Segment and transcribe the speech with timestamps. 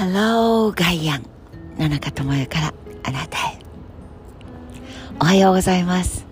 [0.00, 1.26] ハローガイアン。
[1.78, 3.58] 野中智也からあなたへ。
[5.20, 6.24] おはようございます。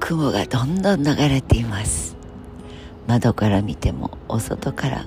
[0.00, 2.16] 雲がどんどん流れています。
[3.06, 5.04] 窓から見てもお外から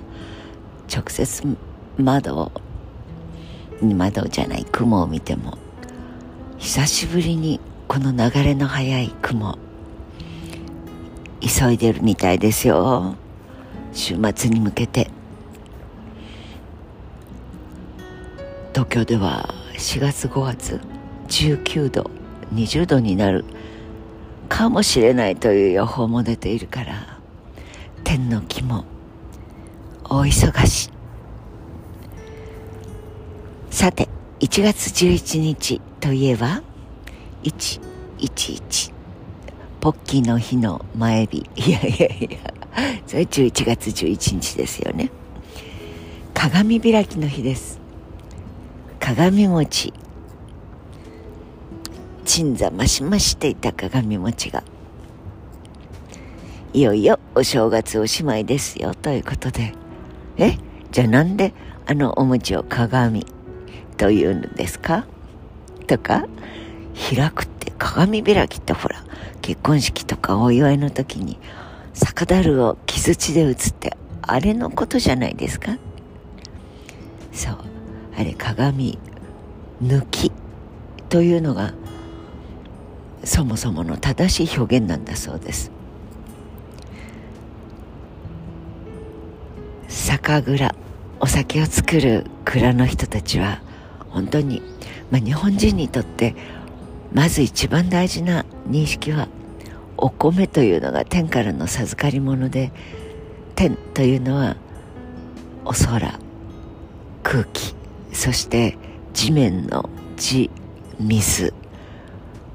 [0.96, 1.58] 直接
[1.98, 2.52] 窓を
[3.82, 5.58] 窓じゃない雲を見ても
[6.60, 9.58] 久しぶりにこの流れの速い雲。
[11.42, 13.16] 急いでるみたいですよ。
[13.92, 15.10] 週末に向けて。
[18.74, 20.82] 東京では4月5月
[21.28, 22.10] 19度
[22.56, 23.46] 20度になる
[24.50, 27.20] かもしれないという予報も出ているから
[28.04, 28.86] 天の気も
[30.04, 30.90] 大忙し
[33.70, 34.10] さて
[34.40, 36.64] 1月11日といえば
[37.44, 38.92] 111
[39.82, 41.48] ポッキーの日の前日。
[41.56, 42.54] いやいやいや
[43.06, 45.12] それ11月11日ですよね。
[46.34, 47.83] 鏡開きの日です。
[49.06, 49.92] 鏡餅。
[52.24, 54.64] 鎮座ましましていた鏡餅が。
[56.72, 58.96] いよいよお正月おしまいですよ。
[58.96, 59.74] ということで。
[60.38, 60.58] え？
[60.94, 61.54] じゃあなんで
[61.86, 63.26] あのお餅を鏡
[63.98, 65.06] というんですか？
[65.86, 66.26] とか
[67.14, 69.04] 開くって鏡開きってほら
[69.42, 71.38] 結婚式とかお祝いの時に
[71.94, 75.78] 酒樽を木槌で打つってあれのことじゃないですか？
[77.34, 77.73] そう。
[78.18, 78.98] あれ鏡
[79.82, 80.32] 抜き
[81.10, 81.74] というのが
[83.24, 85.72] そもそもの正しい表現なんだそうです。
[89.88, 90.76] 酒蔵
[91.20, 93.62] お酒を作る蔵の人たちは
[94.10, 94.62] 本当に、
[95.12, 96.36] まあ、日本人にとって
[97.14, 99.28] まず一番大事な認識は
[99.98, 102.72] お米というのが天からの授かり物で
[103.56, 104.58] 天というのは
[105.64, 106.20] お空
[107.24, 107.73] 空気。
[108.14, 108.78] そして
[109.14, 110.50] 地面の地
[111.00, 111.54] 水。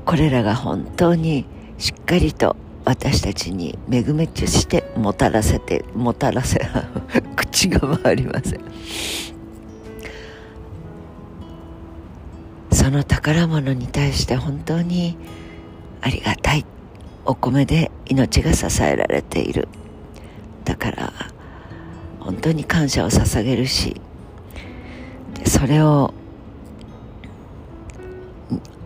[0.04, 1.44] これらが本当に
[1.76, 6.58] しっかりと私たちに恵めっちしてもたらせてもたらせ
[7.36, 8.60] 口が回りません。
[12.72, 15.18] その宝物に対して本当に
[16.00, 16.64] ありがたい
[17.26, 19.68] お米で命が支えられている。
[20.64, 21.12] だから
[22.20, 24.00] 本当に感謝を捧げるし
[25.46, 26.14] それを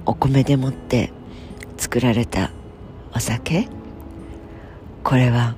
[0.06, 1.12] お米でもって
[1.76, 2.50] 作られた
[3.14, 3.68] お酒。
[5.04, 5.54] これは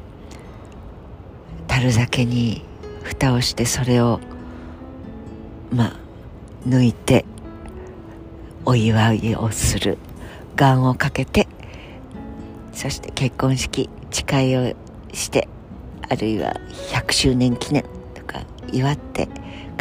[1.66, 2.64] 樽酒に
[3.02, 4.20] 蓋をしてそれを
[5.70, 5.96] まあ
[6.66, 7.24] 抜いて
[8.64, 9.98] お祝いをする。
[10.56, 11.48] 願をかけて
[12.72, 14.74] そして結婚式誓いを
[15.12, 15.48] して
[16.08, 16.54] あるいは
[16.92, 17.84] 100周年記念
[18.14, 19.28] とか祝って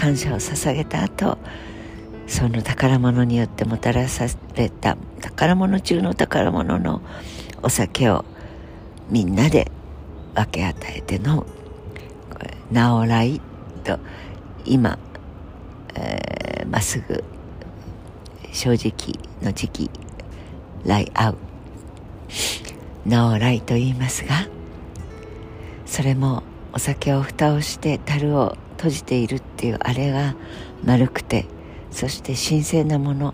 [0.03, 1.38] 感謝を捧げた後
[2.28, 7.02] その宝物によってもたらされた宝物中の宝物の
[7.62, 8.25] お酒を
[9.09, 9.72] みんなで
[10.36, 11.46] 分け与えて飲む
[12.69, 13.40] 「なおらい」
[13.86, 13.97] と
[14.66, 15.00] 今、
[15.96, 17.24] えー、まっすぐ
[18.52, 19.90] 正直の時期
[20.84, 21.36] 来会う
[23.06, 24.50] なおらいと言いますが
[25.86, 26.44] それも
[26.74, 30.36] お酒を蓋をして樽を閉じているっていうあれが
[30.84, 31.46] 丸くて
[31.90, 33.34] そして神聖なもの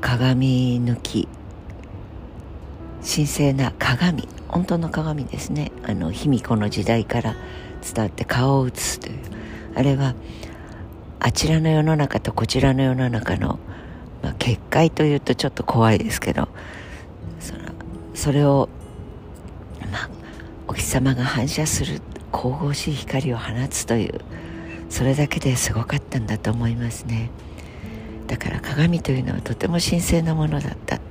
[0.00, 1.28] 鏡抜き
[3.06, 5.70] 神聖な鏡本当の鏡ですね。
[5.84, 7.36] あの卑弥呼の時代から
[7.82, 9.18] 伝わって顔を映すという
[9.74, 10.14] あれは
[11.20, 13.58] あちらの世の中とこちらの世の中の、
[14.22, 16.48] まあ、結界というとちょっと怖いですけど
[17.38, 17.60] その
[18.14, 18.70] それを、
[19.92, 20.10] まあ、
[20.68, 22.00] お日様が反射する
[22.32, 24.20] 神々しい光を放つという
[24.88, 27.30] それだけですごかったんだと思いますね。
[28.26, 30.96] だから鏡というのはとても神聖なものだった。
[30.96, 31.02] だ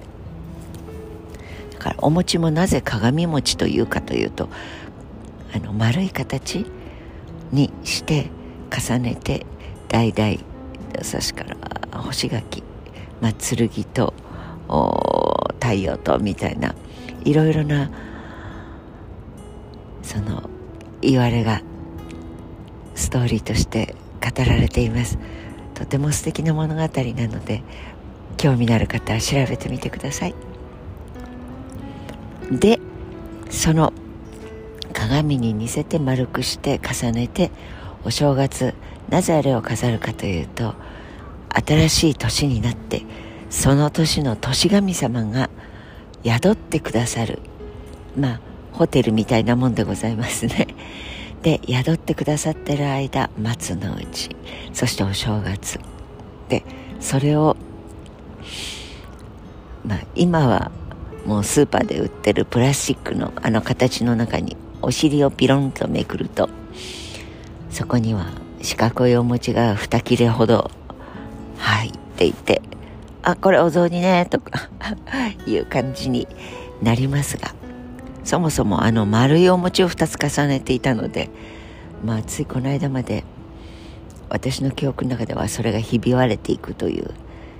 [1.79, 4.49] からお餅もなぜ鏡餅というかというと
[5.53, 6.65] あの丸い形
[7.51, 8.29] にして
[8.71, 9.45] 重ねて
[9.87, 10.37] 代々
[11.03, 11.55] そしから
[11.99, 12.63] 干し柿、
[13.21, 14.13] まあ、剣と
[15.61, 16.75] 太陽とみたいな
[17.23, 17.89] いろいろな
[20.01, 20.49] その
[21.01, 21.61] 言われが
[22.95, 25.17] ストーリーとして語られています。
[25.73, 27.61] とても素敵な物語なので
[28.37, 30.35] 興味のある方は調べてみてください。
[32.51, 32.79] で
[33.49, 33.93] その
[34.93, 37.51] 鏡に似せて丸くして重ねて
[38.03, 38.73] お正月
[39.09, 40.75] なぜあれを飾るかというと
[41.49, 43.03] 新しい年になって
[43.49, 45.49] その年の年神様が
[46.23, 47.39] 宿ってくださる。
[48.17, 48.41] まあ
[48.75, 50.67] ホテルみたいなもんでございますね。
[51.41, 54.35] で宿ってくださってる間松の内
[54.73, 55.79] そしてお正月。
[56.49, 56.63] で
[56.99, 57.55] それを
[59.85, 60.71] まあ今は
[61.25, 66.49] もうスーパーで売ってるプラスチックのあの形の中にお尻をピロンとめくると
[67.69, 68.27] そこには
[68.61, 70.69] 四角いお餅が2切れほど
[71.57, 72.61] 入っていて
[73.23, 74.69] あこれお雑煮ねとか
[75.47, 76.27] いう感じに
[76.81, 77.53] なりますが
[78.25, 81.29] そもそもあの丸いお餅を2つ重ねていたので
[82.03, 83.23] まあついこの間まで
[84.29, 87.13] 私の記憶の中ではそれがひび割れていくという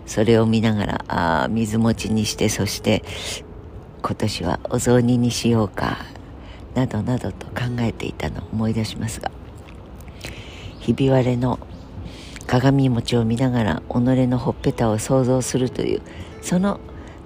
[0.08, 3.04] それを見ながらあ水餅にしてそして
[4.02, 5.98] 今年はお雑煮にしようか
[6.74, 9.32] などなどと考えていたのを思い出しますが
[10.80, 11.60] ひび割れの
[12.48, 13.94] 鏡餅を見ながら己
[14.28, 16.02] のほっぺたを想像するという
[16.42, 16.80] その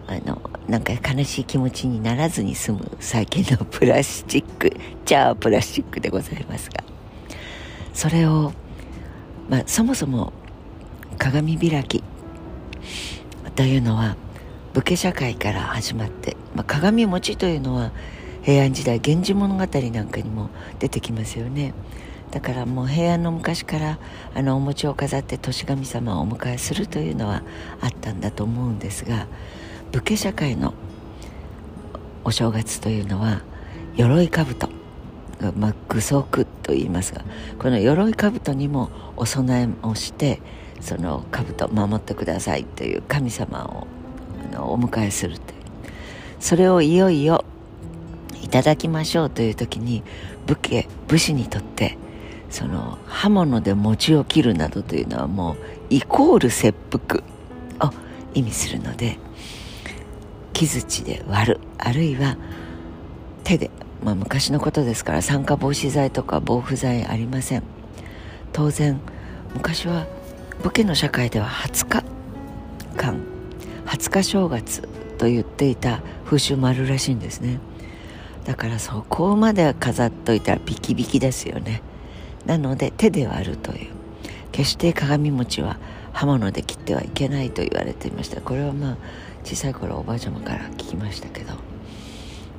[0.08, 4.72] あのなんか悲しい気持ちにならずに済む最近のプラスチック
[5.04, 6.84] じゃあプラスチックでございますが。
[7.92, 8.54] それを、
[9.50, 10.32] まあ、そもそも
[11.18, 12.04] 鏡開き
[13.56, 14.16] というのは
[14.74, 17.92] 武家社会から始まって、まあ、鏡餅というのは
[18.44, 21.74] 平安時代「源氏物語」なんかにも出てきますよね。
[22.30, 23.98] だからもう平安の昔から
[24.36, 27.42] あのお餅を飾って年神様をお迎えするというのは
[27.82, 29.26] あったんだと思うんですが
[29.92, 30.74] 武家社会の
[32.24, 33.42] お正月というのは
[33.96, 34.70] 鎧兜
[35.56, 37.24] まあ、具足と言いますが
[37.60, 40.42] この鎧兜にもお供えをして
[40.82, 43.88] その兜守ってくださいという神様を
[44.52, 45.60] あのお迎えするという。
[46.40, 47.44] それをいよいよ
[48.42, 50.04] いただきましょうという時に
[50.46, 51.98] 武家武士にとって
[52.50, 55.56] その刃物で餅を切るなどというのはもう
[55.90, 57.22] イコール切腹
[57.88, 57.94] を
[58.34, 59.20] 意味するので
[60.60, 62.36] 木槌で割るあるいは
[63.46, 63.72] 手で、
[64.04, 67.64] まあ、昔のことですから酸化防止剤とか防腐剤ありません。
[68.52, 69.00] 当然
[69.54, 70.06] 昔は
[70.62, 72.04] 武家の社会では20日
[72.98, 73.22] 間
[73.86, 74.82] 20日正月
[75.18, 77.62] と言っていた風習もあるらしいんですね。
[78.44, 81.82] だからそこまで飾っといたらビキビキですよね。
[82.46, 83.92] なので手で割るという。
[84.52, 85.78] 決して鏡餅は
[86.12, 88.42] 刃物で切ってはいけないと言われていました。
[88.42, 88.98] これはまあ
[89.50, 91.56] 小さい頃おばあちゃまから聞きましたけど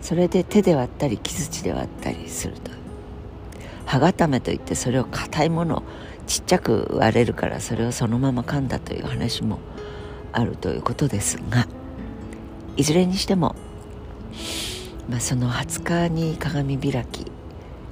[0.02, 2.72] それで手で割ったり木槌で割ったりすると
[3.86, 5.84] 歯固めといってそれを硬いもの
[6.26, 9.60] ちっちゃく割れるからそれをそのまま噛んだという話も
[10.32, 11.68] あるということですが
[12.76, 13.54] いずれにしても、
[15.08, 17.30] まあ、その20日に鏡開き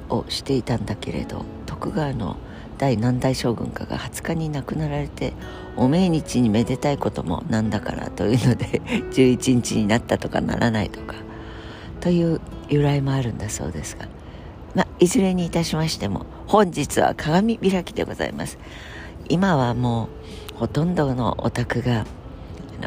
[0.08, 2.36] をしていたんだけれど徳川の
[2.78, 5.32] 第何代将軍かが20日に亡くなられて
[5.76, 8.80] お命日にめでたいこともなんだからというので
[9.12, 11.14] 11日になったとかならないとか
[12.00, 14.06] という由来もあるんだそうですが、
[14.74, 18.58] ま、いずれにいたしましても本日は鏡開きでございます。
[19.28, 20.08] 今はも
[20.54, 22.06] うほとんどのお宅が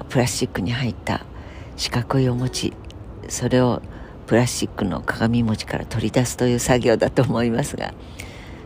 [0.10, 1.26] プラスチックに入った
[1.78, 2.74] 四角いお餅
[3.28, 3.82] それを
[4.28, 7.94] プラスチックの鏡餅から取り出すという作業だと思いますが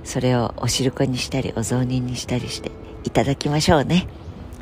[0.05, 2.71] それをお汁粉にしたりお雑煮にしたりして
[3.03, 4.07] いただきましょうね。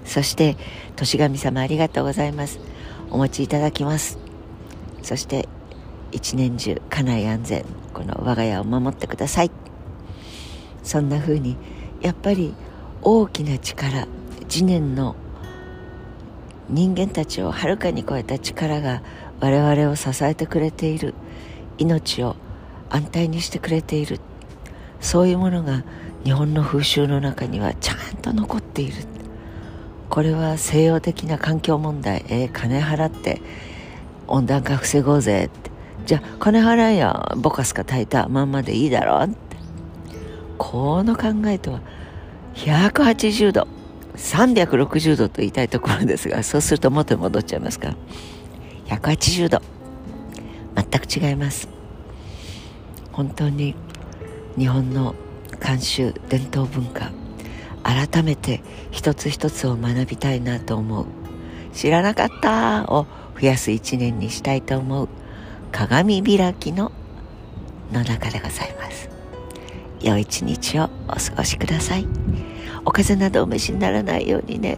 [0.06, 0.58] そして
[0.96, 2.60] 年神様ありがとうございます。
[3.12, 4.18] お持ちいただきます。
[5.04, 5.48] そして
[6.12, 9.52] 一年中家内安全この我が家を守ってください。
[10.82, 11.58] そんな風に
[12.02, 12.54] やっぱり
[13.02, 14.08] 大きな力
[14.48, 15.16] 次年の
[16.70, 19.04] 人間たちをはるかに超えた力が
[19.42, 21.14] 我々を支えてくれている
[21.78, 22.38] 命を
[22.90, 24.20] 安泰にしてくれている
[25.04, 25.84] そういうものが
[26.24, 28.94] 日本の風習の中にはちゃんと残っている。
[30.10, 32.26] これは西洋的な環境問題。
[32.30, 33.42] えー、金払って
[34.28, 35.70] 温暖化防ごうぜって。
[36.06, 39.36] じゃあ金払いやボカスカ炊いたまんまでいいだろって
[40.58, 41.82] この考えとは
[42.56, 43.68] 180度
[44.16, 47.90] 360度と言いたいところですがそうすると元に戻っちゃいますか。
[47.90, 47.96] ら
[48.98, 49.62] 180度
[50.76, 51.68] 全く違います。
[53.12, 53.76] 本当に
[54.58, 55.16] 日本の
[55.60, 57.12] 慣習伝統文化
[57.84, 61.06] 改めて一つ一つを学びたいなと思う。
[61.74, 63.08] 知らなかったを
[63.40, 65.10] 増やす一年にしたいと思う。
[65.72, 66.92] 鏡開きの
[67.92, 69.10] 野中でございます。
[70.02, 72.08] 良い一日をお過ごしください。
[72.86, 74.78] お風邪などお召しにならないようにね。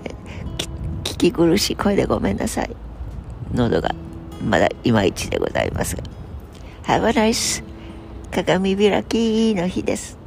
[1.04, 2.76] 聞き苦しい声でごめんなさい。
[3.54, 3.94] 喉が
[4.44, 6.04] まだいまいちでございますが。
[6.84, 7.75] Have a nice
[8.28, 10.18] 鏡開きの日です。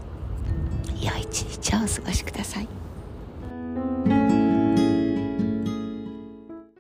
[1.00, 2.77] 良い一日をお過ごしください。